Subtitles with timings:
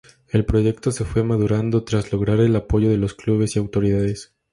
[0.29, 4.33] El proyecto se fue madurando tras lograr el apoyo de clubes y autoridades.